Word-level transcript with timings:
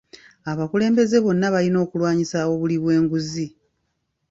Abakulembeze 0.51 1.17
bonna 1.25 1.47
balina 1.53 1.77
okulwanisa 1.85 2.37
obuli 2.53 2.75
bw'enguzi, 2.81 3.47